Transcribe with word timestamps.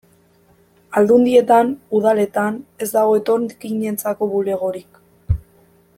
Aldundietan, 1.01 1.69
udaletan, 1.99 2.57
ez 2.85 2.89
dago 2.95 3.15
etorkinentzako 3.21 4.31
bulegorik. 4.33 5.03